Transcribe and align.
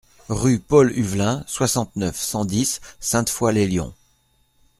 Rue 0.29 0.57
Paul 0.57 0.91
Huvelin, 0.97 1.43
soixante-neuf, 1.45 2.17
cent 2.19 2.43
dix 2.43 2.81
Sainte-Foy-lès-Lyon 2.99 3.93